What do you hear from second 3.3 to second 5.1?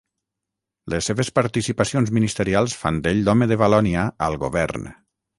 de Valònia al govern.